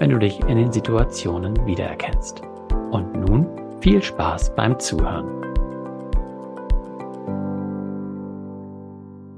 [0.00, 2.40] wenn du dich in den Situationen wiedererkennst.
[2.90, 3.46] Und nun
[3.82, 5.28] viel Spaß beim Zuhören.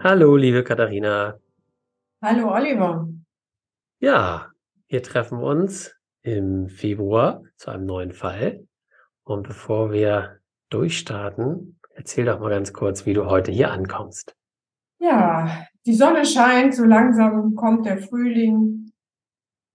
[0.01, 1.37] Hallo, liebe Katharina.
[2.23, 3.09] Hallo, Oliver.
[3.99, 4.53] Ja,
[4.87, 8.65] wir treffen uns im Februar zu einem neuen Fall.
[9.25, 10.39] Und bevor wir
[10.71, 14.37] durchstarten, erzähl doch mal ganz kurz, wie du heute hier ankommst.
[15.01, 18.92] Ja, die Sonne scheint, so langsam kommt der Frühling.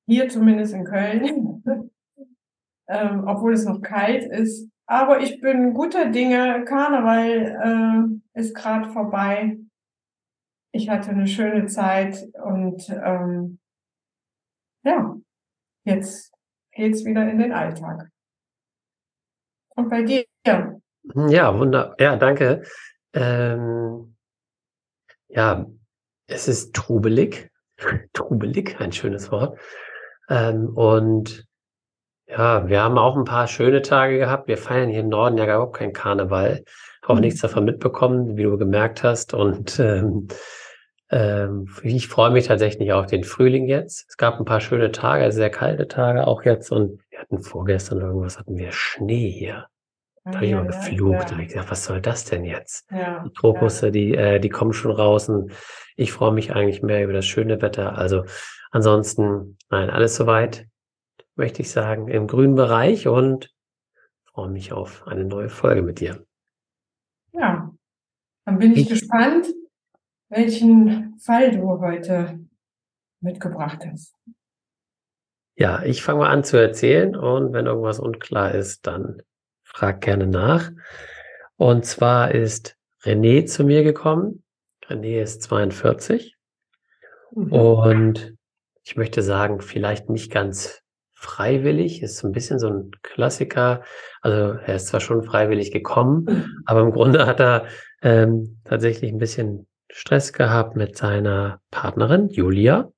[0.07, 1.63] Hier zumindest in Köln.
[2.87, 4.69] ähm, obwohl es noch kalt ist.
[4.85, 6.63] Aber ich bin guter Dinge.
[6.65, 9.57] Karneval äh, ist gerade vorbei.
[10.71, 13.59] Ich hatte eine schöne Zeit und ähm,
[14.83, 15.17] ja,
[15.83, 16.33] jetzt
[16.71, 18.09] geht's wieder in den Alltag.
[19.75, 20.23] Und bei dir?
[20.45, 21.95] Ja, wunder.
[21.99, 22.63] Ja, danke.
[23.13, 24.15] Ähm,
[25.27, 25.65] ja,
[26.27, 27.51] es ist trubelig.
[28.13, 29.59] trubelig, ein schönes Wort.
[30.29, 31.45] Ähm, und
[32.27, 34.47] ja, wir haben auch ein paar schöne Tage gehabt.
[34.47, 36.63] Wir feiern hier im Norden ja überhaupt keinen Karneval.
[37.05, 37.21] Auch mhm.
[37.21, 39.33] nichts davon mitbekommen, wie du gemerkt hast.
[39.33, 40.27] Und ähm,
[41.09, 44.05] ähm, ich freue mich tatsächlich auf den Frühling jetzt.
[44.09, 46.71] Es gab ein paar schöne Tage, sehr kalte Tage auch jetzt.
[46.71, 49.67] Und wir hatten vorgestern irgendwas, hatten wir Schnee hier.
[50.31, 51.27] Da habe ich mal geflucht.
[51.27, 52.89] Da habe ich gesagt, was soll das denn jetzt?
[52.91, 55.29] Ja, die Krokusse, die, äh, die kommen schon raus.
[55.29, 55.51] Und
[55.95, 57.97] ich freue mich eigentlich mehr über das schöne Wetter.
[57.97, 58.23] Also
[58.71, 60.67] Ansonsten, nein, alles soweit,
[61.35, 63.53] möchte ich sagen, im grünen Bereich und
[64.25, 66.25] freue mich auf eine neue Folge mit dir.
[67.31, 67.73] Ja,
[68.45, 69.47] dann bin ich, ich gespannt,
[70.29, 72.39] welchen Fall du heute
[73.21, 74.13] mitgebracht hast.
[75.55, 79.21] Ja, ich fange mal an zu erzählen und wenn irgendwas unklar ist, dann
[79.77, 80.71] frag gerne nach.
[81.55, 84.43] Und zwar ist René zu mir gekommen.
[84.87, 86.35] René ist 42
[87.35, 87.51] mhm.
[87.51, 88.33] und
[88.83, 90.81] ich möchte sagen, vielleicht nicht ganz
[91.13, 93.83] freiwillig, ist so ein bisschen so ein Klassiker.
[94.21, 96.63] Also er ist zwar schon freiwillig gekommen, mhm.
[96.65, 97.65] aber im Grunde hat er
[98.01, 102.91] ähm, tatsächlich ein bisschen Stress gehabt mit seiner Partnerin Julia.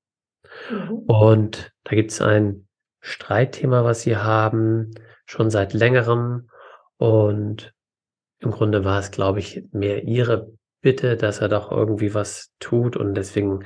[0.72, 0.98] Mhm.
[1.08, 2.68] Und da gibt es ein
[3.02, 4.92] Streitthema, was sie haben,
[5.26, 6.50] schon seit längerem.
[7.00, 7.74] Und
[8.40, 10.52] im Grunde war es, glaube ich, mehr ihre
[10.82, 12.96] Bitte, dass er doch irgendwie was tut.
[12.96, 13.66] Und deswegen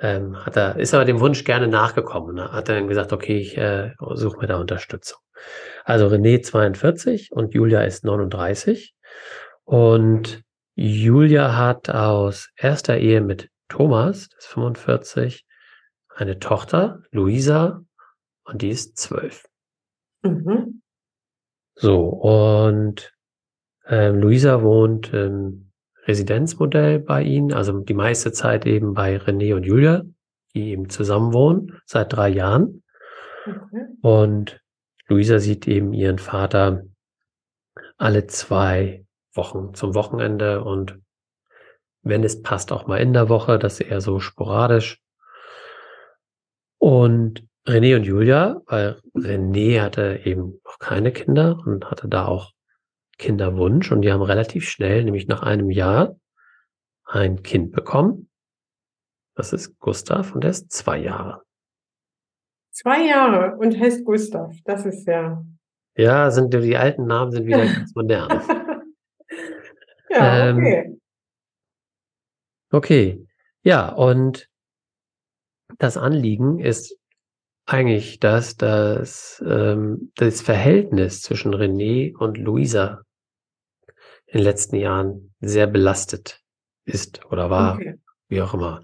[0.00, 2.34] ähm, hat er, ist aber dem Wunsch gerne nachgekommen.
[2.34, 2.52] Ne?
[2.52, 5.18] Hat dann gesagt, okay, ich äh, suche mir da Unterstützung.
[5.84, 8.94] Also René 42 und Julia ist 39.
[9.64, 10.42] Und
[10.74, 15.44] Julia hat aus erster Ehe mit Thomas, das ist 45,
[16.14, 17.82] eine Tochter, Luisa,
[18.44, 19.44] und die ist 12.
[20.22, 20.82] Mhm.
[21.74, 23.12] So, und
[23.86, 25.72] ähm, Luisa wohnt ähm,
[26.06, 30.02] Residenzmodell bei ihnen, also die meiste Zeit eben bei René und Julia,
[30.54, 32.82] die eben zusammen wohnen seit drei Jahren.
[33.46, 33.98] Mhm.
[34.02, 34.60] Und
[35.08, 36.82] Luisa sieht eben ihren Vater
[37.96, 40.98] alle zwei Wochen zum Wochenende und
[42.02, 45.02] wenn es passt, auch mal in der Woche, das ist eher so sporadisch.
[46.78, 52.52] Und René und Julia, weil René hatte eben noch keine Kinder und hatte da auch
[53.18, 56.16] Kinderwunsch und die haben relativ schnell, nämlich nach einem Jahr,
[57.04, 58.30] ein Kind bekommen.
[59.34, 61.42] Das ist Gustav und er ist zwei Jahre.
[62.72, 64.54] Zwei Jahre und heißt Gustav.
[64.64, 65.44] Das ist ja.
[65.96, 68.42] Ja, sind die alten Namen sind wieder ganz modern.
[70.08, 70.84] ja, okay.
[70.86, 71.00] Ähm,
[72.70, 73.26] okay.
[73.62, 74.48] Ja, und
[75.78, 76.96] das Anliegen ist
[77.70, 83.02] eigentlich das, dass ähm, das Verhältnis zwischen René und Luisa
[84.26, 86.40] in den letzten Jahren sehr belastet
[86.84, 87.94] ist oder war, okay.
[88.28, 88.82] wie auch immer.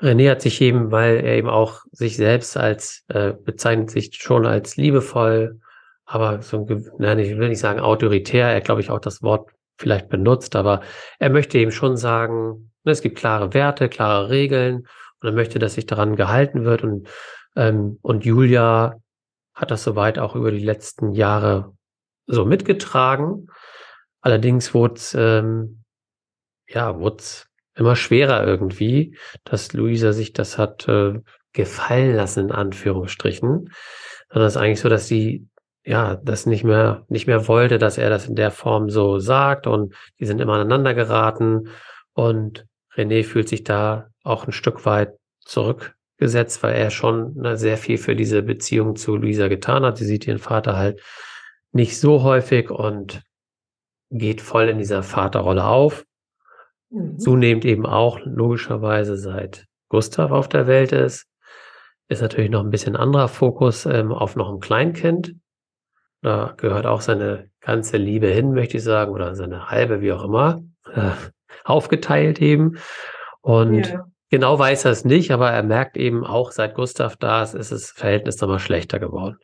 [0.00, 4.46] René hat sich eben, weil er eben auch sich selbst als, äh, bezeichnet sich schon
[4.46, 5.58] als liebevoll,
[6.04, 9.50] aber so ein, nein, ich will nicht sagen autoritär, er glaube ich auch das Wort
[9.78, 10.82] vielleicht benutzt, aber
[11.18, 14.86] er möchte eben schon sagen, ne, es gibt klare Werte, klare Regeln
[15.20, 17.08] und er möchte, dass sich daran gehalten wird und,
[17.56, 19.00] ähm, und Julia
[19.54, 21.74] hat das soweit auch über die letzten Jahre
[22.26, 23.48] so mitgetragen.
[24.20, 25.82] Allerdings wurde es, ähm,
[26.68, 27.22] ja, wurde
[27.74, 31.20] immer schwerer irgendwie, dass Luisa sich das hat äh,
[31.52, 33.70] gefallen lassen, in Anführungsstrichen.
[34.28, 35.48] Sondern es ist eigentlich so, dass sie
[35.84, 39.66] ja das nicht mehr, nicht mehr wollte, dass er das in der Form so sagt
[39.66, 41.68] und die sind immer aneinander geraten
[42.12, 45.12] und René fühlt sich da auch ein Stück weit
[46.16, 49.98] zurückgesetzt, weil er schon ne, sehr viel für diese Beziehung zu Luisa getan hat.
[49.98, 51.02] Sie sieht ihren Vater halt
[51.72, 53.22] nicht so häufig und
[54.10, 56.04] geht voll in dieser Vaterrolle auf.
[56.90, 57.18] Mhm.
[57.18, 61.26] Zunehmend eben auch logischerweise seit Gustav auf der Welt ist,
[62.08, 65.34] ist natürlich noch ein bisschen anderer Fokus ähm, auf noch ein Kleinkind.
[66.22, 70.24] Da gehört auch seine ganze Liebe hin, möchte ich sagen, oder seine halbe, wie auch
[70.24, 70.62] immer,
[70.92, 71.10] äh,
[71.64, 72.78] aufgeteilt eben.
[73.42, 74.06] Und ja.
[74.30, 77.72] Genau weiß er es nicht, aber er merkt eben auch, seit Gustav da ist, ist
[77.72, 79.38] das Verhältnis nochmal schlechter geworden.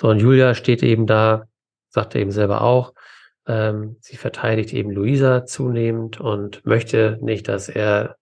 [0.00, 1.44] So, und Julia steht eben da,
[1.90, 2.94] sagt er eben selber auch,
[3.46, 8.16] ähm, sie verteidigt eben Luisa zunehmend und möchte nicht, dass er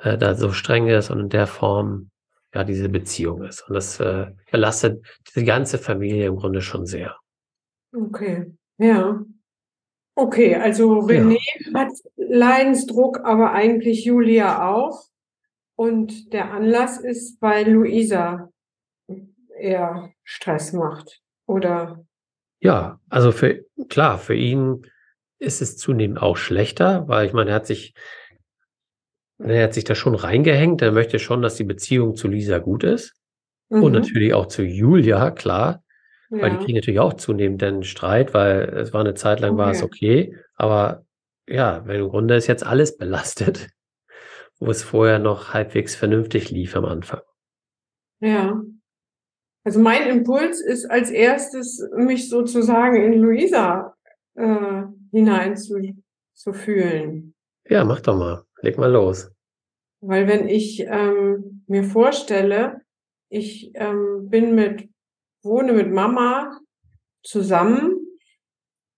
[0.00, 2.10] äh, da so streng ist und in der Form
[2.54, 3.68] ja diese Beziehung ist.
[3.68, 5.04] Und das äh, belastet
[5.34, 7.16] die ganze Familie im Grunde schon sehr.
[7.92, 9.22] Okay, ja.
[10.16, 11.38] Okay, also René
[11.72, 11.80] ja.
[11.80, 15.04] hat Leidensdruck, aber eigentlich Julia auch.
[15.76, 18.50] Und der Anlass ist, weil Luisa
[19.58, 22.04] eher Stress macht, oder?
[22.60, 24.86] Ja, also für, klar, für ihn
[25.38, 27.94] ist es zunehmend auch schlechter, weil ich meine, er hat sich,
[29.38, 30.80] er hat sich da schon reingehängt.
[30.80, 33.14] Er möchte schon, dass die Beziehung zu Lisa gut ist.
[33.68, 33.82] Mhm.
[33.82, 35.82] Und natürlich auch zu Julia, klar.
[36.30, 36.42] Ja.
[36.42, 39.58] Weil die kriegen natürlich auch zunehmend den Streit, weil es war eine Zeit lang okay.
[39.58, 40.36] war es okay.
[40.54, 41.04] Aber
[41.48, 43.68] ja, wenn im Grunde ist jetzt alles belastet,
[44.64, 47.20] wo es vorher noch halbwegs vernünftig lief am Anfang.
[48.20, 48.62] Ja.
[49.64, 53.96] Also mein Impuls ist als erstes, mich sozusagen in Luisa
[54.34, 55.80] äh, hinein zu,
[56.34, 57.34] zu fühlen.
[57.68, 58.44] Ja, mach doch mal.
[58.60, 59.30] Leg mal los.
[60.00, 62.82] Weil wenn ich ähm, mir vorstelle,
[63.30, 64.90] ich ähm, bin mit,
[65.42, 66.60] wohne mit Mama
[67.22, 67.93] zusammen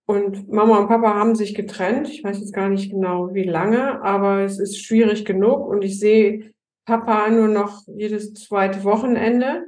[0.07, 2.07] und Mama und Papa haben sich getrennt.
[2.09, 5.99] Ich weiß jetzt gar nicht genau, wie lange, aber es ist schwierig genug und ich
[5.99, 6.53] sehe
[6.85, 9.67] Papa nur noch jedes zweite Wochenende.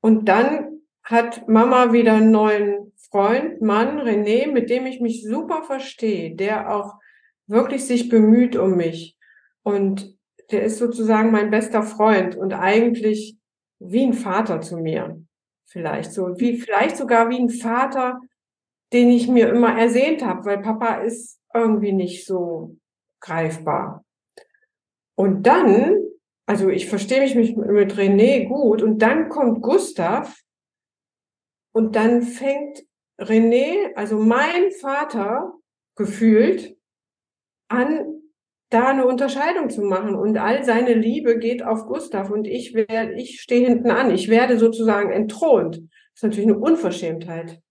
[0.00, 5.64] Und dann hat Mama wieder einen neuen Freund, Mann, René, mit dem ich mich super
[5.64, 6.94] verstehe, der auch
[7.48, 9.18] wirklich sich bemüht um mich.
[9.64, 10.16] Und
[10.52, 13.36] der ist sozusagen mein bester Freund und eigentlich
[13.80, 15.20] wie ein Vater zu mir.
[15.66, 18.20] Vielleicht so, wie, vielleicht sogar wie ein Vater,
[18.92, 22.76] den ich mir immer ersehnt habe, weil Papa ist irgendwie nicht so
[23.20, 24.04] greifbar.
[25.14, 26.10] Und dann
[26.50, 30.36] also ich verstehe mich mit, René gut und dann kommt Gustav
[31.72, 32.82] und dann fängt
[33.20, 35.52] René, also mein Vater,
[35.94, 36.76] gefühlt
[37.68, 38.20] an,
[38.70, 43.12] da eine Unterscheidung zu machen und all seine Liebe geht auf Gustav und ich werde,
[43.12, 45.76] ich stehe hinten an, ich werde sozusagen entthront.
[45.76, 45.84] Das
[46.16, 47.62] ist natürlich eine Unverschämtheit.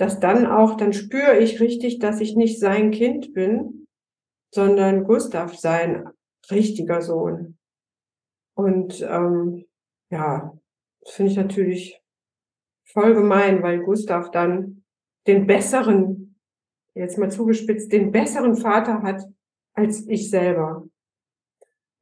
[0.00, 3.86] Dass dann auch, dann spüre ich richtig, dass ich nicht sein Kind bin,
[4.50, 6.08] sondern Gustav sein
[6.50, 7.58] richtiger Sohn.
[8.54, 9.66] Und ähm,
[10.10, 10.58] ja,
[11.02, 12.02] das finde ich natürlich
[12.84, 14.84] voll gemein, weil Gustav dann
[15.26, 16.40] den besseren,
[16.94, 19.22] jetzt mal zugespitzt, den besseren Vater hat
[19.74, 20.88] als ich selber.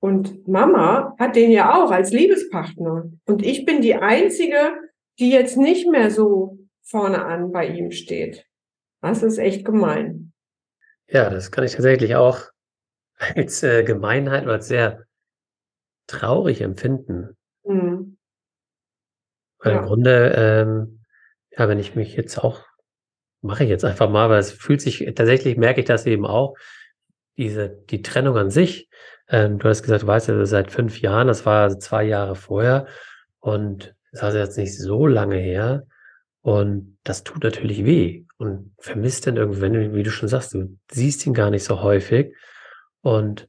[0.00, 3.10] Und Mama hat den ja auch als Liebespartner.
[3.26, 4.78] Und ich bin die Einzige,
[5.18, 8.46] die jetzt nicht mehr so vorne an bei ihm steht.
[9.00, 10.32] Das ist echt gemein.
[11.06, 12.40] Ja, das kann ich tatsächlich auch
[13.18, 15.04] als äh, Gemeinheit oder als sehr
[16.06, 17.36] traurig empfinden,
[19.58, 19.80] Weil Ja.
[19.80, 21.04] im Grunde, ähm,
[21.56, 22.64] ja, wenn ich mich jetzt auch,
[23.42, 26.54] mache ich jetzt einfach mal, weil es fühlt sich, tatsächlich merke ich das eben auch,
[27.36, 28.88] diese, die Trennung an sich.
[29.28, 32.34] Ähm, du hast gesagt, du weißt ja seit fünf Jahren, das war also zwei Jahre
[32.34, 32.86] vorher
[33.40, 35.86] und das ist also jetzt nicht so lange her.
[36.42, 39.60] Und das tut natürlich weh und vermisst dann du,
[39.94, 42.34] wie du schon sagst, du siehst ihn gar nicht so häufig.
[43.02, 43.48] Und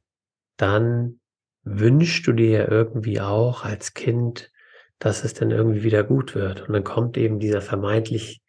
[0.56, 1.20] dann
[1.62, 4.50] wünschst du dir ja irgendwie auch als Kind,
[4.98, 6.62] dass es dann irgendwie wieder gut wird.
[6.66, 8.42] Und dann kommt eben dieser vermeintlich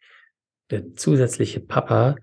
[0.70, 2.16] der zusätzliche Papa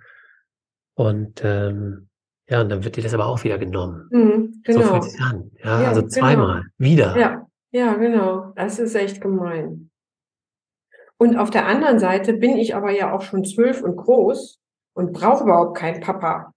[0.96, 2.10] und ähm,
[2.50, 4.10] ja, und dann wird dir das aber auch wieder genommen.
[4.12, 4.88] Mhm, So genau.
[4.92, 5.52] fühlt es an.
[5.64, 6.12] Ja, Ja, also genau.
[6.14, 6.64] zweimal.
[6.78, 7.18] Wieder.
[7.18, 8.52] Ja, ja, genau.
[8.56, 9.92] Das ist echt gemein.
[11.20, 14.60] Und auf der anderen Seite bin ich aber ja auch schon zwölf und groß
[14.94, 16.54] und brauche überhaupt keinen Papa.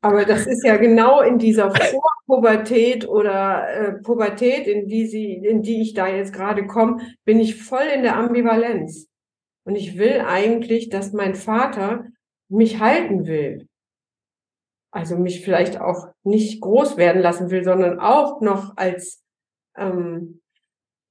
[0.00, 5.62] Aber das ist ja genau in dieser Vorpubertät oder äh, Pubertät, in die sie, in
[5.62, 9.08] die ich da jetzt gerade komme, bin ich voll in der Ambivalenz.
[9.64, 12.06] Und ich will eigentlich, dass mein Vater
[12.48, 13.68] mich halten will.
[14.90, 19.22] Also mich vielleicht auch nicht groß werden lassen will, sondern auch noch als
[19.76, 20.40] ähm,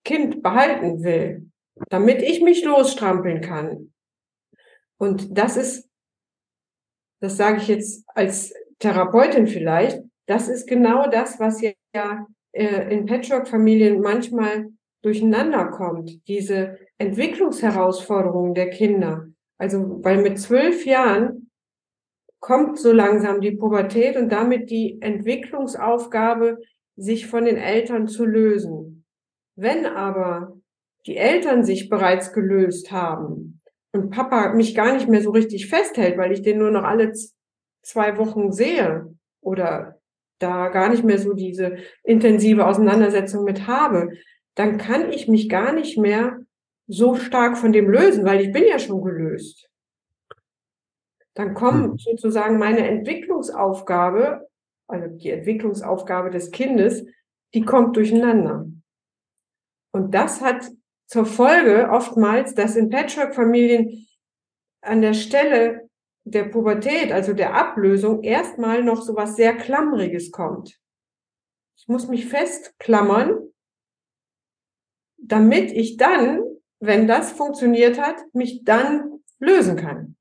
[0.04, 1.47] Kind behalten will,
[1.90, 3.94] damit ich mich losstrampeln kann.
[4.98, 5.90] Und das ist,
[7.22, 13.06] das sage ich jetzt als Therapeutin vielleicht, das ist genau das, was ja äh, in
[13.06, 14.70] Patchwork-Familien manchmal
[15.02, 19.28] durcheinander kommt, diese Entwicklungsherausforderungen der Kinder.
[19.58, 21.50] Also, weil mit zwölf Jahren
[22.40, 26.60] kommt so langsam die Pubertät und damit die Entwicklungsaufgabe,
[26.96, 29.06] sich von den Eltern zu lösen.
[29.56, 30.57] Wenn aber
[31.08, 33.62] die Eltern sich bereits gelöst haben
[33.94, 37.14] und Papa mich gar nicht mehr so richtig festhält, weil ich den nur noch alle
[37.82, 40.00] zwei Wochen sehe oder
[40.40, 44.12] da gar nicht mehr so diese intensive Auseinandersetzung mit habe,
[44.56, 46.40] dann kann ich mich gar nicht mehr
[46.88, 49.70] so stark von dem lösen, weil ich bin ja schon gelöst.
[51.34, 51.98] Dann kommt Mhm.
[51.98, 54.48] sozusagen meine Entwicklungsaufgabe,
[54.88, 57.06] also die Entwicklungsaufgabe des Kindes,
[57.54, 58.68] die kommt durcheinander.
[59.92, 60.70] Und das hat
[61.08, 64.08] zur Folge oftmals, dass in Patchwork-Familien
[64.82, 65.90] an der Stelle
[66.26, 70.78] der Pubertät, also der Ablösung, erstmal noch so was sehr Klammriges kommt.
[71.78, 73.40] Ich muss mich festklammern,
[75.18, 76.44] damit ich dann,
[76.80, 80.16] wenn das funktioniert hat, mich dann lösen kann.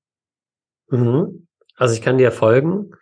[0.89, 1.49] Mhm.
[1.77, 2.93] Also ich kann dir folgen.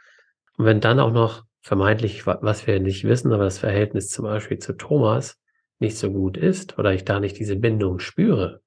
[0.57, 4.25] Und wenn dann auch noch vermeintlich, wa- was wir nicht wissen, aber das Verhältnis zum
[4.25, 5.39] Beispiel zu Thomas
[5.81, 8.61] nicht so gut ist oder ich da nicht diese Bindung spüre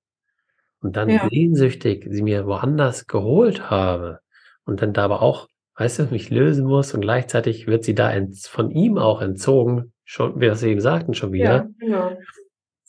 [0.81, 1.27] und dann Ja.
[1.29, 4.19] sehnsüchtig sie mir woanders geholt habe
[4.65, 5.47] und dann da aber auch,
[5.77, 8.11] weißt du, mich lösen muss und gleichzeitig wird sie da
[8.49, 12.17] von ihm auch entzogen, schon, wie wir es eben sagten, schon wieder, Ja, genau.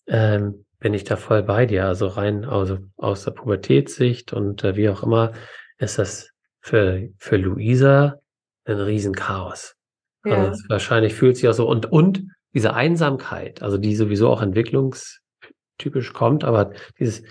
[0.07, 1.87] ähm, bin ich da voll bei dir.
[1.87, 5.33] Also rein also aus der Pubertätssicht und äh, wie auch immer,
[5.79, 8.21] ist das für, für Luisa
[8.65, 9.75] ein Riesenchaos.
[10.23, 14.28] Also Ja, es wahrscheinlich fühlt sich auch so und, und diese Einsamkeit, also die sowieso
[14.31, 17.23] auch entwicklungstypisch kommt, aber dieses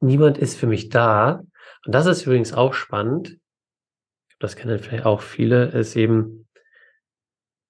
[0.00, 1.42] niemand ist für mich da.
[1.84, 3.38] Und das ist übrigens auch spannend.
[4.38, 6.48] Das kennen vielleicht auch viele, ist eben,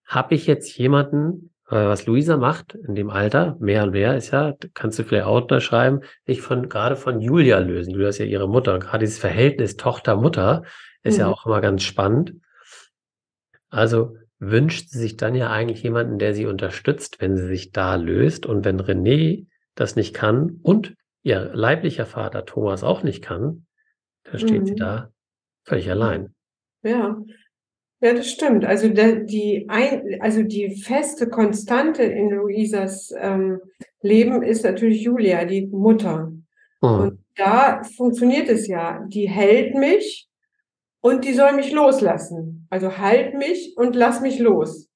[0.06, 4.30] habe ich jetzt jemanden, äh, was Luisa macht in dem Alter, mehr und mehr ist
[4.32, 7.92] ja, kannst du vielleicht auch unterschreiben, sich von, gerade von Julia lösen.
[7.92, 8.74] Julia ist ja ihre Mutter.
[8.74, 10.62] Und gerade dieses Verhältnis Tochter-Mutter
[11.02, 11.32] ist ja Mhm.
[11.32, 12.34] auch immer ganz spannend.
[13.70, 14.16] Also
[14.50, 18.46] wünscht sie sich dann ja eigentlich jemanden, der sie unterstützt, wenn sie sich da löst.
[18.46, 23.66] Und wenn René das nicht kann und ihr leiblicher Vater Thomas auch nicht kann,
[24.24, 24.76] dann steht sie Mhm.
[24.78, 25.10] da
[25.64, 26.34] völlig allein.
[26.82, 27.16] ja.
[28.00, 28.66] Ja, das stimmt.
[28.66, 33.60] Also der, die ein, also die feste Konstante in Luisas ähm,
[34.02, 36.30] Leben ist natürlich Julia, die Mutter.
[36.82, 36.88] Mhm.
[36.88, 39.06] Und da funktioniert es ja.
[39.08, 40.28] Die hält mich
[41.04, 42.66] und die soll mich loslassen.
[42.70, 44.88] Also halt mich und lass mich los.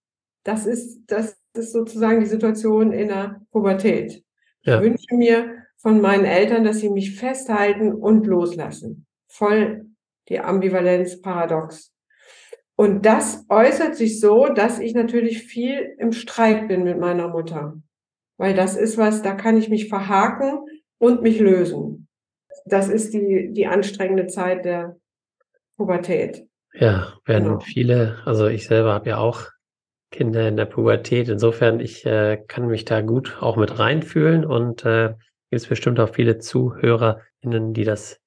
[0.43, 4.25] Das ist, das ist sozusagen die Situation in der Pubertät.
[4.63, 4.81] Ich Ja.
[4.81, 9.07] wünsche mir von meinen Eltern, dass sie mich festhalten und loslassen.
[9.29, 9.85] Voll
[10.31, 11.93] die Ambivalenz paradox.
[12.75, 17.75] Und das äußert sich so, dass ich natürlich viel im Streit bin mit meiner Mutter.
[18.39, 20.61] Weil das ist was, da kann ich mich verhaken
[20.97, 22.09] und mich lösen.
[22.65, 24.97] Das ist die, die anstrengende Zeit der
[25.79, 26.45] Pubertät.
[26.75, 27.61] Ja, werden Genau.
[27.61, 29.47] viele, also ich selber habe ja auch
[30.11, 31.29] Kinder in der Pubertät.
[31.29, 35.15] Insofern, ich äh, kann mich da gut auch mit reinfühlen und äh,
[35.51, 38.21] gibt es bestimmt auch viele ZuhörerInnen, die das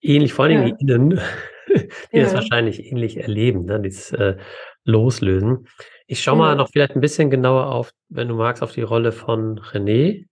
[0.00, 0.74] ähnlich, vor allem Ja.
[0.76, 1.20] die Innen,
[2.12, 2.34] die das Ja.
[2.34, 4.36] wahrscheinlich ähnlich erleben, ne, dieses äh,
[4.84, 5.68] Loslösen.
[6.06, 6.54] Ich schaue mal Ja.
[6.56, 10.26] noch vielleicht ein bisschen genauer auf, wenn du magst, auf die Rolle von René.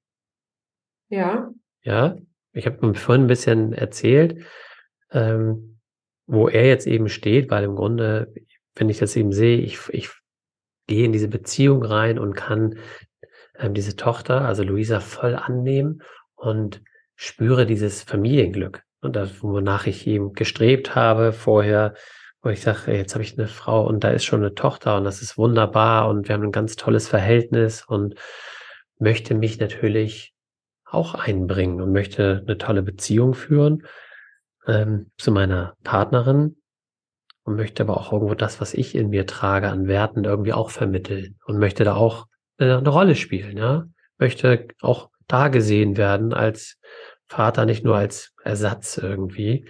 [1.09, 1.51] Ja,
[1.83, 2.17] Ja,
[2.53, 4.43] ich habe vorhin ein bisschen erzählt,
[5.13, 5.76] ähm,
[6.27, 8.33] wo er jetzt eben steht, weil im Grunde,
[8.75, 10.11] wenn ich das eben sehe, ich, ich
[10.87, 12.79] gehe in diese Beziehung rein und kann
[13.59, 16.03] ähm, diese Tochter, also Luisa, voll annehmen
[16.35, 16.83] und
[17.15, 18.83] spüre dieses Familienglück.
[19.01, 21.95] Und das, wonach ich ihm gestrebt habe vorher,
[22.43, 25.05] wo ich sage, jetzt habe ich eine Frau und da ist schon eine Tochter und
[25.05, 28.15] das ist wunderbar und wir haben ein ganz tolles Verhältnis und
[28.99, 30.33] möchte mich natürlich
[30.85, 33.85] auch einbringen und möchte eine tolle Beziehung führen
[34.67, 36.57] ähm, zu meiner Partnerin
[37.45, 40.71] und möchte aber auch irgendwo das, was ich in mir trage an Werten irgendwie auch
[40.71, 42.27] vermitteln und möchte da auch
[42.59, 43.87] eine, eine Rolle spielen, ja,
[44.19, 46.79] möchte auch da gesehen werden als
[47.29, 49.69] Vater, nicht nur als Ersatz irgendwie.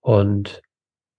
[0.00, 0.62] Und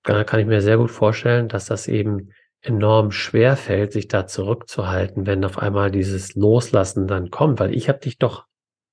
[0.04, 2.30] da kann ich mir sehr gut vorstellen, dass das eben
[2.62, 7.90] enorm schwer fällt, sich da zurückzuhalten, wenn auf einmal dieses Loslassen dann kommt, weil ich
[7.90, 8.46] habe dich doch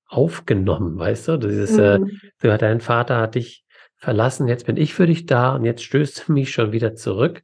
[0.07, 1.37] aufgenommen, weißt du?
[1.37, 2.19] Dieses, äh, mhm.
[2.41, 3.63] äh, dein Vater hat dich
[4.03, 7.41] verlassen, jetzt bin ich für dich da und jetzt stößt du mich schon wieder zurück.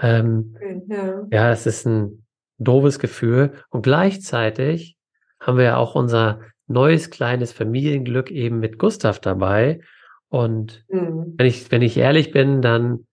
[0.00, 0.56] Ähm,
[0.88, 1.26] ja.
[1.30, 2.26] ja, es ist ein
[2.58, 4.96] doofes Gefühl und gleichzeitig
[5.40, 9.80] haben wir ja auch unser neues kleines Familienglück eben mit Gustav dabei.
[10.28, 11.34] Und mhm.
[11.36, 13.06] wenn ich, wenn ich ehrlich bin, dann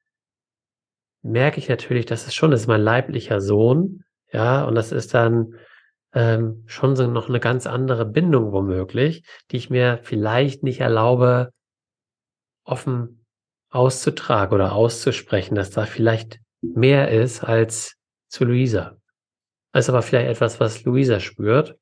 [1.21, 4.03] merke ich natürlich, dass es schon ist mein leiblicher Sohn.
[4.31, 5.53] Ja, und das ist dann
[6.13, 11.51] ähm, schon so noch eine ganz andere Bindung womöglich, die ich mir vielleicht nicht erlaube,
[12.65, 13.25] offen
[13.69, 17.95] auszutragen oder auszusprechen, dass da vielleicht mehr ist als
[18.27, 18.97] zu Luisa.
[19.71, 21.77] Das ist aber vielleicht etwas, was Luisa spürt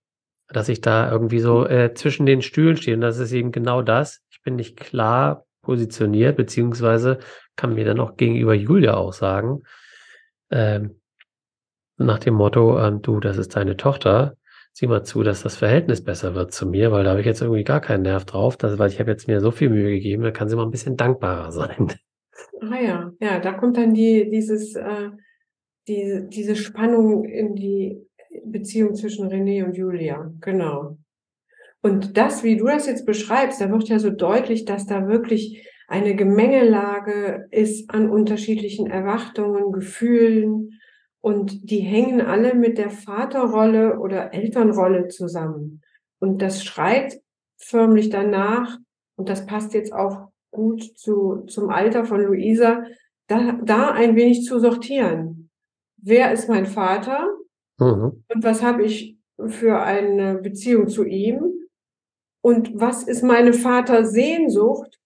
[0.54, 2.96] dass ich da irgendwie so äh, zwischen den Stühlen stehe.
[2.96, 4.22] Und das ist eben genau das.
[4.30, 7.20] Ich bin nicht klar positioniert, beziehungsweise
[7.56, 9.64] kann mir dann auch gegenüber Julia auch sagen,
[10.52, 11.00] ähm,
[11.98, 14.36] nach dem Motto, ähm, du, das ist deine Tochter,
[14.74, 17.42] sieh mal zu, dass das Verhältnis besser wird zu mir, weil da habe ich jetzt
[17.42, 20.24] irgendwie gar keinen Nerv drauf, dass, weil ich habe jetzt mir so viel Mühe gegeben,
[20.24, 21.94] da kann sie mal ein bisschen dankbarer sein.
[22.62, 25.10] Ah ja, ja, da kommt dann die, dieses, äh,
[25.88, 28.02] die, diese Spannung in die
[28.46, 30.32] Beziehung zwischen René und Julia.
[30.40, 30.98] Genau.
[31.82, 35.68] Und das, wie du das jetzt beschreibst, da wird ja so deutlich, dass da wirklich
[35.88, 40.80] eine Gemengelage ist an unterschiedlichen Erwartungen, Gefühlen
[41.24, 45.82] und die hängen alle mit der Vaterrolle oder Elternrolle zusammen.
[46.20, 47.22] Und das schreit
[47.56, 48.78] förmlich danach,
[49.16, 52.84] und das passt jetzt auch gut zu, zum Alter von Luisa,
[53.28, 55.50] da, da ein wenig zu sortieren.
[55.96, 57.30] Wer ist mein Vater?
[57.80, 58.26] Mhm.
[58.28, 61.54] Und was habe ich für eine Beziehung zu ihm?
[62.42, 65.00] Und was ist meine Vatersehnsucht,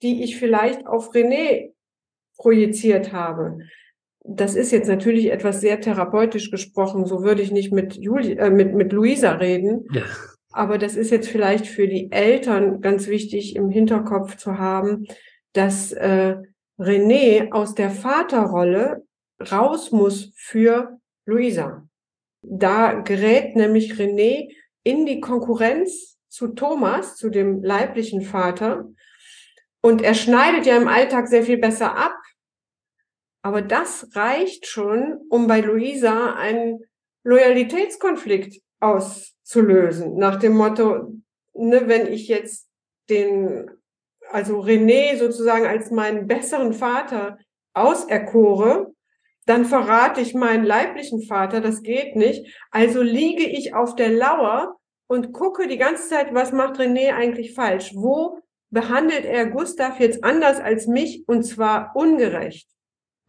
[0.00, 1.74] die ich vielleicht auf René
[2.38, 3.58] projiziert habe?
[4.22, 7.06] Das ist jetzt natürlich etwas sehr therapeutisch gesprochen.
[7.06, 9.86] So würde ich nicht mit Juli, äh, mit, mit Luisa reden.
[9.92, 10.02] Ja.
[10.52, 15.06] Aber das ist jetzt vielleicht für die Eltern ganz wichtig im Hinterkopf zu haben,
[15.52, 16.36] dass äh,
[16.78, 19.04] René aus der Vaterrolle
[19.50, 21.86] raus muss für Luisa.
[22.42, 24.48] Da gerät nämlich René
[24.82, 28.86] in die Konkurrenz zu Thomas, zu dem leiblichen Vater.
[29.82, 32.14] Und er schneidet ja im Alltag sehr viel besser ab.
[33.42, 36.80] Aber das reicht schon, um bei Luisa einen
[37.24, 40.16] Loyalitätskonflikt auszulösen.
[40.16, 41.14] Nach dem Motto,
[41.54, 42.68] ne, wenn ich jetzt
[43.08, 43.70] den,
[44.30, 47.38] also René sozusagen als meinen besseren Vater
[47.74, 48.92] auserkore,
[49.46, 52.46] dann verrate ich meinen leiblichen Vater, das geht nicht.
[52.70, 54.76] Also liege ich auf der Lauer
[55.08, 57.92] und gucke die ganze Zeit, was macht René eigentlich falsch?
[57.94, 58.38] Wo
[58.70, 62.68] behandelt er Gustav jetzt anders als mich und zwar ungerecht?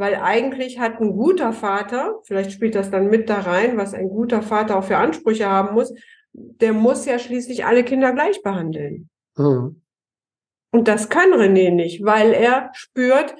[0.01, 4.09] Weil eigentlich hat ein guter Vater, vielleicht spielt das dann mit da rein, was ein
[4.09, 5.93] guter Vater auch für Ansprüche haben muss,
[6.33, 9.11] der muss ja schließlich alle Kinder gleich behandeln.
[9.37, 9.79] Mhm.
[10.71, 13.35] Und das kann René nicht, weil er spürt,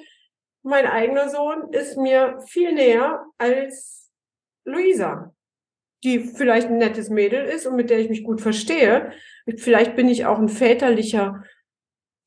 [0.62, 4.12] mein eigener Sohn ist mir viel näher als
[4.64, 5.34] Luisa,
[6.04, 9.10] die vielleicht ein nettes Mädel ist und mit der ich mich gut verstehe.
[9.56, 11.42] Vielleicht bin ich auch ein väterlicher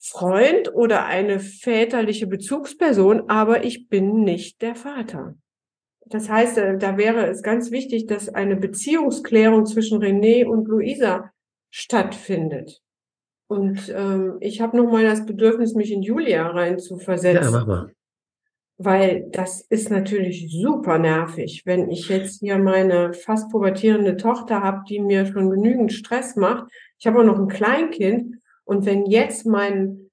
[0.08, 5.36] Freund oder eine väterliche Bezugsperson, aber ich bin nicht der Vater.
[6.06, 11.32] Das heißt, äh, da wäre es ganz wichtig, dass eine Beziehungsklärung zwischen René und Luisa
[11.72, 12.84] stattfindet.
[13.48, 17.44] Und ähm, ich habe nochmal das Bedürfnis, mich in Julia reinzuversetzen.
[17.44, 17.92] Ja, mach mal.
[18.78, 24.84] Weil das ist natürlich super nervig, wenn ich jetzt hier meine fast pubertierende Tochter habe,
[24.88, 26.66] die mir schon genügend Stress macht.
[27.00, 28.36] Ich habe auch noch ein Kleinkind.
[28.66, 30.10] Und wenn jetzt mein,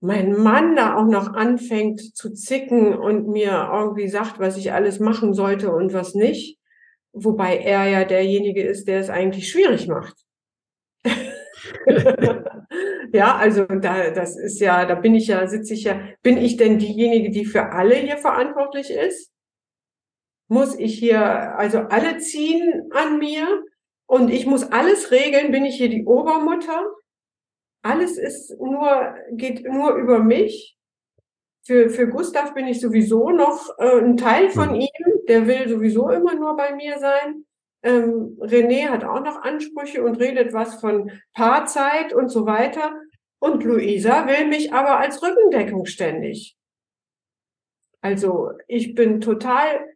[0.00, 5.00] mein Mann da auch noch anfängt zu zicken und mir irgendwie sagt, was ich alles
[5.00, 6.58] machen sollte und was nicht,
[7.12, 10.16] wobei er ja derjenige ist, der es eigentlich schwierig macht.
[13.12, 16.56] ja, also da, das ist ja, da bin ich ja, sitze ich ja, bin ich
[16.56, 19.32] denn diejenige, die für alle hier verantwortlich ist?
[20.48, 23.64] Muss ich hier, also alle ziehen an mir
[24.06, 25.52] und ich muss alles regeln?
[25.52, 26.84] Bin ich hier die Obermutter?
[27.82, 30.76] Alles ist nur, geht nur über mich.
[31.62, 34.80] Für, für Gustav bin ich sowieso noch äh, ein Teil von mhm.
[34.80, 35.26] ihm.
[35.28, 37.44] Der will sowieso immer nur bei mir sein.
[37.82, 42.92] Ähm, René hat auch noch Ansprüche und redet was von Paarzeit und so weiter.
[43.38, 46.56] Und Luisa will mich aber als Rückendeckung ständig.
[48.02, 49.94] Also ich bin total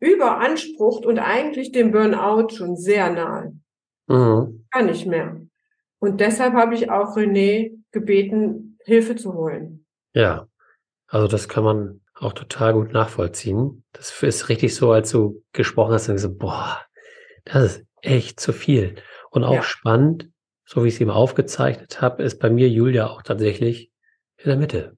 [0.00, 3.58] überansprucht und eigentlich dem Burnout schon sehr nahe.
[4.06, 4.66] Mhm.
[4.70, 5.43] Kann nicht mehr.
[6.04, 9.86] Und deshalb habe ich auch René gebeten, Hilfe zu holen.
[10.12, 10.46] Ja,
[11.08, 13.84] also das kann man auch total gut nachvollziehen.
[13.92, 16.78] Das ist richtig so, als du gesprochen hast und gesagt, boah,
[17.44, 18.96] das ist echt zu viel.
[19.30, 19.62] Und auch ja.
[19.62, 20.30] spannend,
[20.66, 23.90] so wie ich es ihm aufgezeichnet habe, ist bei mir Julia auch tatsächlich
[24.36, 24.96] in der Mitte.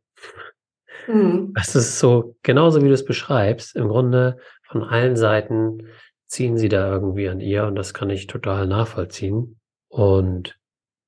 [1.06, 1.52] Mhm.
[1.54, 5.86] Das ist so, genauso wie du es beschreibst, im Grunde von allen Seiten
[6.26, 9.60] ziehen sie da irgendwie an ihr und das kann ich total nachvollziehen.
[9.88, 10.58] Und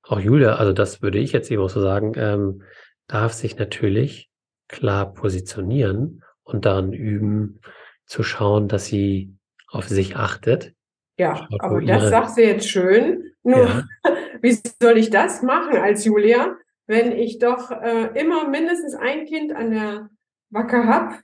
[0.08, 2.62] auch Julia, also das würde ich jetzt eben auch so sagen, ähm,
[3.06, 4.30] darf sich natürlich
[4.68, 7.60] klar positionieren und daran üben,
[8.06, 9.34] zu schauen, dass sie
[9.70, 10.74] auf sich achtet,
[11.18, 13.32] ja, aber das sagst du jetzt schön.
[13.42, 13.84] Nur, ja.
[14.40, 19.52] wie soll ich das machen als Julia, wenn ich doch äh, immer mindestens ein Kind
[19.52, 20.10] an der
[20.50, 21.16] Wacke habe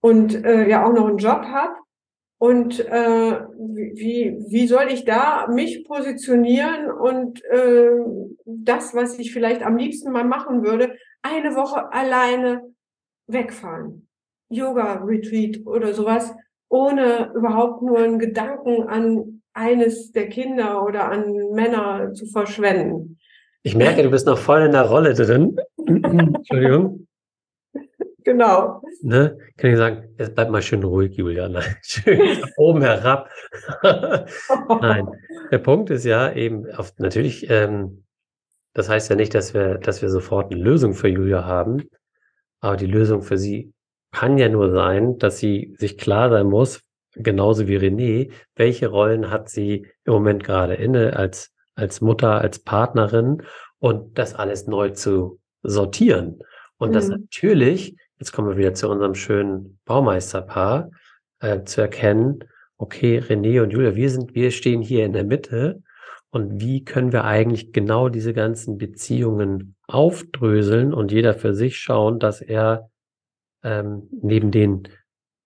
[0.00, 1.74] und äh, ja auch noch einen Job habe?
[2.42, 3.38] Und äh,
[3.94, 7.90] wie, wie soll ich da mich positionieren und äh,
[8.44, 12.62] das, was ich vielleicht am liebsten mal machen würde, eine Woche alleine
[13.28, 14.08] wegfahren?
[14.48, 16.34] Yoga-Retreat oder sowas
[16.68, 23.20] ohne überhaupt nur einen Gedanken an eines der Kinder oder an Männer zu verschwenden.
[23.62, 25.56] Ich merke, du bist noch voll in der Rolle drin.
[25.86, 27.06] Entschuldigung.
[28.24, 28.82] Genau.
[29.02, 29.38] Ne?
[29.56, 31.48] Kann ich sagen, jetzt bleib mal schön ruhig, Julia.
[31.48, 33.28] Nein, schön oben herab.
[33.82, 35.08] Nein,
[35.50, 38.04] der Punkt ist ja eben, auf, natürlich, ähm,
[38.74, 41.82] das heißt ja nicht, dass wir, dass wir sofort eine Lösung für Julia haben,
[42.60, 43.72] aber die Lösung für sie
[44.12, 46.82] kann ja nur sein, dass sie sich klar sein muss,
[47.14, 52.60] genauso wie René, welche Rollen hat sie im Moment gerade inne als, als Mutter, als
[52.60, 53.42] Partnerin
[53.78, 56.40] und das alles neu zu sortieren.
[56.76, 56.94] Und mhm.
[56.94, 60.92] das natürlich, jetzt kommen wir wieder zu unserem schönen Baumeisterpaar,
[61.40, 62.44] äh, zu erkennen,
[62.76, 65.82] okay, René und Julia, wir sind, wir stehen hier in der Mitte.
[66.30, 72.20] Und wie können wir eigentlich genau diese ganzen Beziehungen aufdröseln und jeder für sich schauen,
[72.20, 72.90] dass er
[73.64, 74.84] ähm, neben den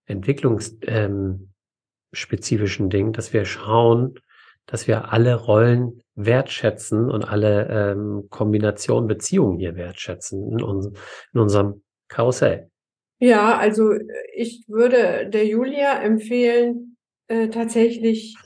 [0.04, 4.18] entwicklungsspezifischen ähm, Dingen, dass wir schauen,
[4.66, 10.90] dass wir alle Rollen wertschätzen und alle ähm, Kombinationen Beziehungen hier wertschätzen in, uns,
[11.32, 12.71] in unserem Karussell.
[13.19, 13.95] Ja, also
[14.35, 16.97] ich würde der Julia empfehlen,
[17.29, 18.37] äh, tatsächlich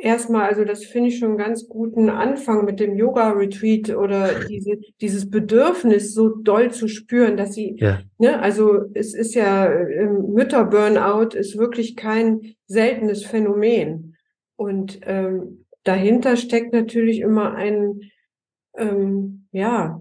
[0.00, 4.78] erstmal, also das finde ich schon einen ganz guten Anfang mit dem Yoga-Retreat oder diese,
[5.00, 8.00] dieses Bedürfnis so doll zu spüren, dass sie, ja.
[8.18, 14.16] ne, also es ist ja, ähm, Mütter-Burnout ist wirklich kein seltenes Phänomen.
[14.56, 18.00] Und ähm, dahinter steckt natürlich immer ein,
[18.76, 20.00] ähm, ja,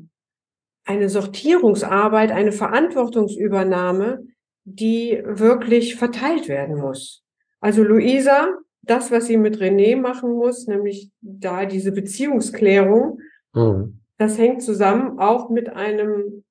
[0.88, 4.26] eine Sortierungsarbeit, eine Verantwortungsübernahme,
[4.64, 7.24] die wirklich verteilt werden muss.
[7.60, 13.20] Also Luisa das, was sie mit René machen muss, nämlich da diese Beziehungsklärung,
[13.54, 14.00] mhm.
[14.18, 16.44] das hängt zusammen auch mit einem,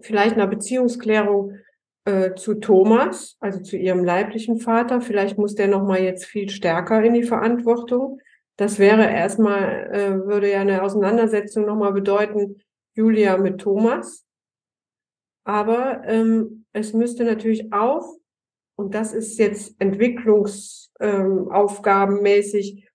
[0.00, 1.58] vielleicht einer Beziehungsklärung
[2.04, 5.00] äh, zu Thomas, also zu ihrem leiblichen Vater.
[5.00, 8.18] Vielleicht muss der nochmal jetzt viel stärker in die Verantwortung.
[8.56, 12.56] Das wäre erstmal, äh, würde ja eine Auseinandersetzung nochmal bedeuten,
[12.96, 14.26] Julia mit Thomas.
[15.44, 18.16] Aber ähm, es müsste natürlich auch,
[18.76, 21.48] und das ist jetzt Entwicklungs ähm,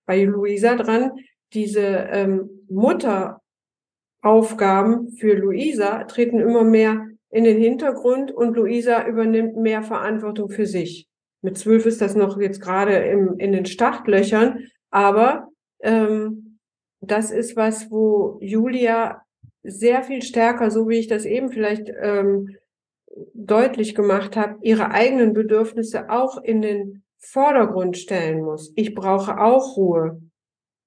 [0.04, 1.12] bei Luisa dran.
[1.54, 9.82] Diese ähm, Mutteraufgaben für Luisa treten immer mehr in den Hintergrund und Luisa übernimmt mehr
[9.82, 11.08] Verantwortung für sich.
[11.40, 14.60] Mit zwölf ist das noch jetzt gerade im, in den Startlöchern,
[14.90, 15.48] aber
[15.80, 16.60] ähm,
[17.00, 19.22] das ist was, wo Julia
[19.62, 22.56] sehr viel stärker, so wie ich das eben vielleicht ähm,
[23.34, 28.72] deutlich gemacht habe, ihre eigenen Bedürfnisse auch in den Vordergrund stellen muss.
[28.74, 30.20] Ich brauche auch Ruhe.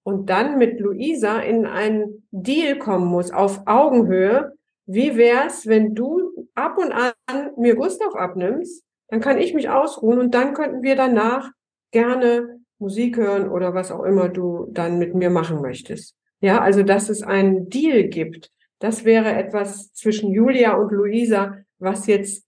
[0.03, 4.53] Und dann mit Luisa in einen Deal kommen muss, auf Augenhöhe.
[4.85, 8.83] Wie wär's, wenn du ab und an mir Gustav abnimmst?
[9.07, 11.49] Dann kann ich mich ausruhen und dann könnten wir danach
[11.91, 16.15] gerne Musik hören oder was auch immer du dann mit mir machen möchtest.
[16.39, 18.51] Ja, also dass es einen Deal gibt.
[18.85, 22.45] Das wäre etwas zwischen Julia und Luisa, was jetzt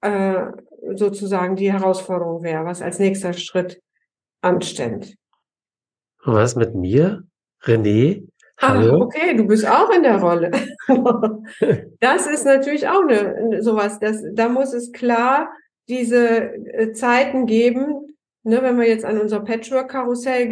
[0.00, 0.46] äh,
[0.94, 3.80] sozusagen die Herausforderung wäre, was als nächster Schritt
[4.40, 5.16] ansteht.
[6.24, 7.22] Und was mit mir?
[7.62, 8.26] René?
[8.56, 9.02] Ah, Hallo?
[9.02, 10.50] Ah, okay, du bist auch in der Rolle.
[12.00, 15.48] das ist natürlich auch eine, sowas, das, da muss es klar
[15.88, 20.48] diese äh, Zeiten geben, ne, wenn wir jetzt an unser Patchwork-Karussell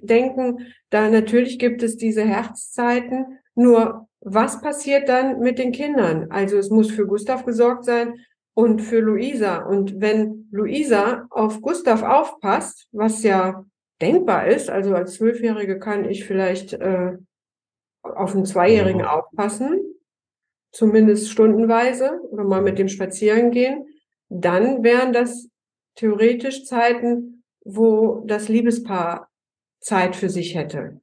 [0.00, 6.30] denken, da natürlich gibt es diese Herzzeiten, nur was passiert dann mit den Kindern?
[6.30, 8.20] Also es muss für Gustav gesorgt sein
[8.54, 9.64] und für Luisa.
[9.64, 13.64] Und wenn Luisa auf Gustav aufpasst, was ja
[14.00, 17.16] denkbar ist, also als Zwölfjährige kann ich vielleicht äh,
[18.02, 19.80] auf einen Zweijährigen aufpassen,
[20.72, 23.86] zumindest stundenweise oder mal mit dem spazieren gehen,
[24.28, 25.48] dann wären das
[25.96, 29.28] theoretisch Zeiten, wo das Liebespaar
[29.80, 31.00] Zeit für sich hätte.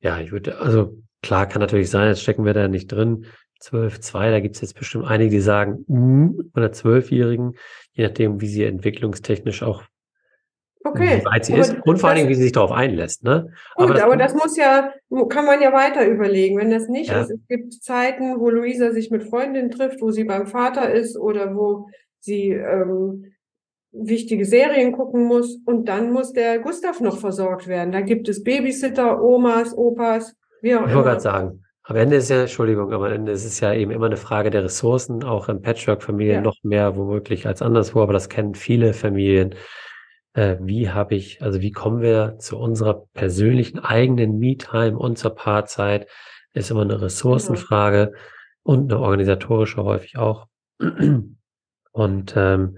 [0.00, 3.26] Ja, ich würde, also klar kann natürlich sein, jetzt stecken wir da nicht drin.
[3.58, 7.56] 12, 2, da gibt es jetzt bestimmt einige, die sagen, mm, oder Zwölfjährigen,
[7.92, 9.82] je nachdem, wie sie entwicklungstechnisch auch
[10.84, 11.18] Okay.
[11.20, 13.24] Wie weit sie ist und vor allen Dingen, wie sie sich darauf einlässt.
[13.24, 13.52] Ne?
[13.74, 14.92] Gut, aber das, aber das muss ja,
[15.28, 16.58] kann man ja weiter überlegen.
[16.58, 17.22] Wenn das nicht ja.
[17.22, 21.18] ist, es gibt Zeiten, wo Luisa sich mit Freundinnen trifft, wo sie beim Vater ist
[21.18, 21.88] oder wo
[22.20, 23.32] sie ähm,
[23.90, 27.90] wichtige Serien gucken muss und dann muss der Gustav noch versorgt werden.
[27.90, 32.30] Da gibt es Babysitter, Omas, Opas, wie auch ich wollte gerade sagen, am Ende ist
[32.30, 35.62] ja, Entschuldigung, am Ende ist es ja eben immer eine Frage der Ressourcen, auch in
[35.62, 36.40] Patchwork-Familien ja.
[36.42, 39.54] noch mehr womöglich als anderswo, aber das kennen viele Familien
[40.36, 45.34] äh, wie habe ich, also wie kommen wir zu unserer persönlichen eigenen Me-Time und zur
[45.34, 46.08] Paarzeit,
[46.52, 48.18] ist immer eine Ressourcenfrage mhm.
[48.62, 50.46] und eine organisatorische häufig auch.
[51.92, 52.76] Und ähm,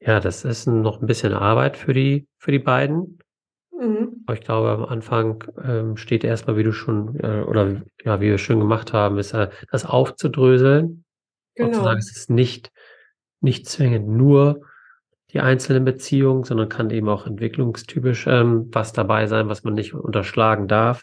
[0.00, 3.18] ja, das ist noch ein bisschen Arbeit für die, für die beiden.
[3.72, 4.19] Mhm.
[4.30, 8.26] Aber ich glaube, am Anfang ähm, steht erstmal, wie du schon, äh, oder ja, wie
[8.26, 11.04] wir schön gemacht haben, ist äh, das aufzudröseln.
[11.56, 11.66] Genau.
[11.66, 12.70] Und zu sagen, es ist nicht,
[13.40, 14.60] nicht zwingend nur
[15.32, 19.94] die einzelnen Beziehungen, sondern kann eben auch entwicklungstypisch ähm, was dabei sein, was man nicht
[19.94, 21.02] unterschlagen darf.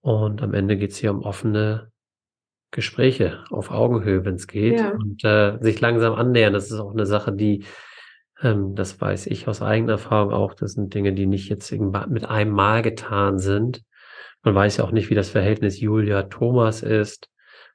[0.00, 1.92] Und am Ende geht es hier um offene
[2.72, 4.90] Gespräche auf Augenhöhe, wenn es geht, ja.
[4.90, 6.52] und äh, sich langsam annähern.
[6.52, 7.64] Das ist auch eine Sache, die,
[8.42, 12.28] ähm, das weiß ich aus eigener Erfahrung auch, das sind Dinge, die nicht jetzt mit
[12.28, 13.82] einem Mal getan sind.
[14.42, 17.28] Man weiß ja auch nicht, wie das Verhältnis Julia-Thomas ist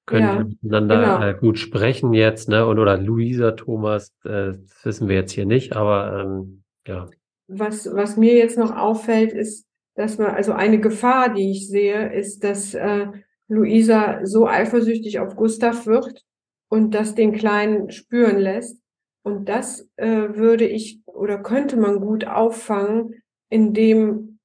[0.10, 1.22] können ja, miteinander genau.
[1.22, 2.66] äh, gut sprechen jetzt, ne?
[2.66, 7.08] Und oder Luisa Thomas, äh, das wissen wir jetzt hier nicht, aber ähm, ja.
[7.48, 12.12] Was, was mir jetzt noch auffällt, ist, dass man, also eine Gefahr, die ich sehe,
[12.12, 13.08] ist, dass äh,
[13.48, 16.24] Luisa so eifersüchtig auf Gustav wird
[16.70, 18.82] und das den Kleinen spüren lässt.
[19.24, 24.40] Und das äh, würde ich oder könnte man gut auffangen, indem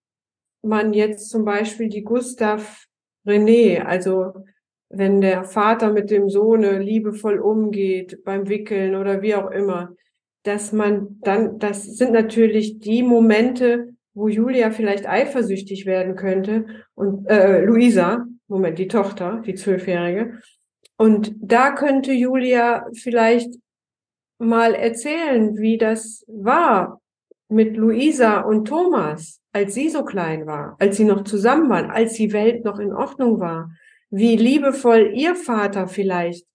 [0.62, 2.86] man jetzt zum Beispiel die Gustav
[3.26, 4.32] René, also
[4.88, 9.94] wenn der Vater mit dem Sohne liebevoll umgeht beim Wickeln oder wie auch immer,
[10.42, 17.28] dass man dann, das sind natürlich die Momente, wo Julia vielleicht eifersüchtig werden könnte und
[17.28, 20.38] äh, Luisa, Moment, die Tochter, die Zwölfjährige.
[20.96, 23.56] Und da könnte Julia vielleicht
[24.38, 27.00] mal erzählen, wie das war
[27.48, 32.14] mit Luisa und Thomas, als sie so klein war, als sie noch zusammen waren, als
[32.14, 33.70] die Welt noch in Ordnung war
[34.16, 36.46] wie liebevoll ihr Vater vielleicht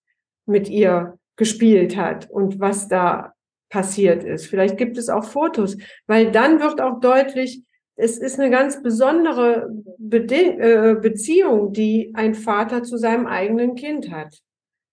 [0.46, 3.34] mit ihr gespielt hat und was da
[3.70, 4.48] passiert ist.
[4.48, 7.62] Vielleicht gibt es auch Fotos, weil dann wird auch deutlich,
[7.98, 14.40] es ist eine ganz besondere äh, Beziehung, die ein Vater zu seinem eigenen Kind hat.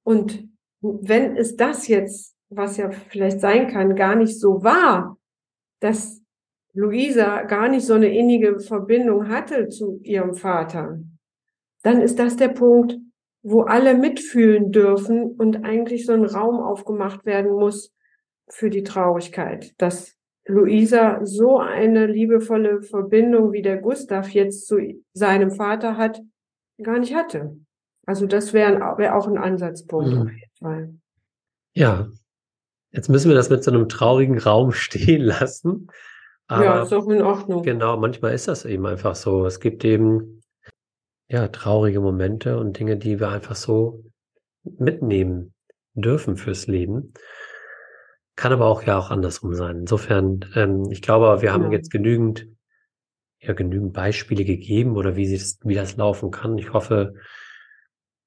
[0.03, 0.49] Und
[0.81, 5.19] wenn es das jetzt, was ja vielleicht sein kann, gar nicht so war,
[5.81, 6.23] dass
[6.73, 11.01] Luisa gar nicht so eine innige Verbindung hatte zu ihrem Vater,
[11.83, 12.99] dann ist das der Punkt,
[13.43, 17.95] wo alle mitfühlen dürfen und eigentlich so ein Raum aufgemacht werden muss
[18.49, 24.79] für die Traurigkeit, dass Luisa so eine liebevolle Verbindung wie der Gustav jetzt zu
[25.13, 26.23] seinem Vater hat,
[26.83, 27.57] gar nicht hatte.
[28.07, 30.23] Also das wäre wär auch ein Ansatzpunkt mhm.
[30.23, 30.95] auf jeden Fall.
[31.75, 32.09] Ja,
[32.97, 35.89] jetzt müssen wir das mit so einem traurigen Raum stehen lassen.
[36.49, 37.63] Aber ja, ist auch in Ordnung.
[37.63, 39.47] Genau, manchmal ist das eben einfach so.
[39.47, 40.43] Es gibt eben
[41.29, 44.05] ja, traurige Momente und Dinge, die wir einfach so
[44.63, 45.55] mitnehmen
[45.95, 47.13] dürfen fürs Leben.
[48.37, 49.81] Kann aber auch ja auch andersrum sein.
[49.81, 51.73] Insofern, ähm, ich glaube, wir haben ja.
[51.73, 52.47] jetzt genügend,
[53.41, 56.59] ja, genügend Beispiele gegeben oder wie, sie wie das laufen kann.
[56.59, 57.15] Ich hoffe,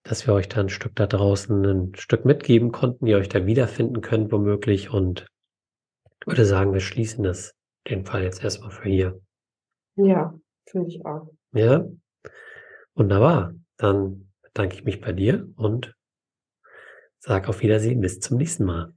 [0.10, 3.46] dass wir euch da ein Stück da draußen ein Stück mitgeben konnten, ihr euch da
[3.46, 4.92] wiederfinden könnt, womöglich.
[4.92, 5.28] Und
[6.20, 7.54] ich würde sagen, wir schließen das,
[7.88, 9.22] den Fall jetzt erstmal für hier.
[9.98, 10.34] Ja,
[10.68, 11.30] finde ich auch.
[11.54, 11.86] Ja.
[12.96, 13.54] Wunderbar.
[13.78, 15.94] Dann bedanke ich mich bei dir und
[17.20, 18.02] sage auf Wiedersehen.
[18.02, 18.92] Bis zum nächsten Mal.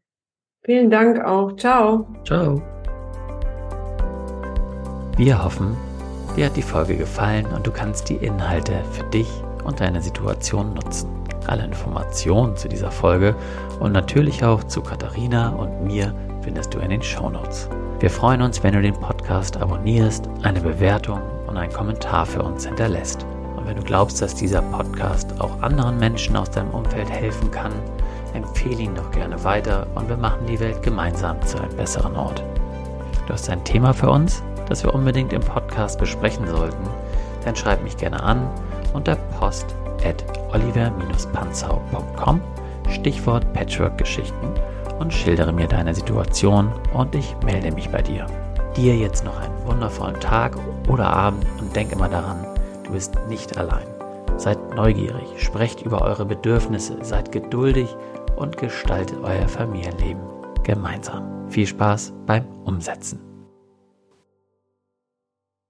[0.65, 1.55] Vielen Dank auch.
[1.57, 2.07] Ciao.
[2.25, 2.63] Ciao.
[5.19, 5.77] Wir hoffen,
[6.37, 9.29] dir hat die Folge gefallen und du kannst die Inhalte für dich
[9.65, 11.09] und deine Situation nutzen.
[11.47, 13.35] Alle Informationen zu dieser Folge
[13.81, 17.69] und natürlich auch zu Katharina und mir findest du in den Show Notes.
[18.01, 22.67] Wir freuen uns, wenn du den Podcast abonnierst, eine Bewertung und einen Kommentar für uns
[22.67, 23.27] hinterlässt.
[23.57, 27.73] Und wenn du glaubst, dass dieser Podcast auch anderen Menschen aus deinem Umfeld helfen kann,
[28.35, 32.43] empfehle ihn doch gerne weiter und wir machen die Welt gemeinsam zu einem besseren Ort.
[33.27, 36.89] Du hast ein Thema für uns, das wir unbedingt im Podcast besprechen sollten,
[37.45, 38.49] dann schreib mich gerne an
[38.93, 39.67] unter post
[40.05, 42.41] at oliver-panzau.com
[42.91, 44.55] Stichwort Patchwork-Geschichten
[44.99, 48.27] und schildere mir deine Situation und ich melde mich bei dir.
[48.77, 50.57] Dir jetzt noch einen wundervollen Tag
[50.89, 52.47] oder Abend und denk immer daran,
[52.85, 53.87] du bist nicht allein.
[54.37, 57.95] Seid neugierig, sprecht über eure Bedürfnisse, seid geduldig
[58.37, 60.23] und gestaltet euer Familienleben
[60.63, 61.51] gemeinsam.
[61.51, 63.32] Viel Spaß beim Umsetzen.